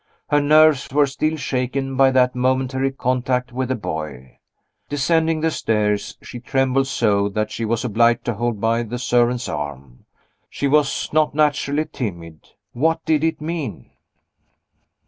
[0.29, 4.39] Her nerves were still shaken by that momentary contact with the boy.
[4.89, 9.47] Descending the stairs, she trembled so that she was obliged to hold by the servant's
[9.47, 10.05] arm.
[10.49, 12.49] She was not naturally timid.
[12.73, 13.91] What did it mean?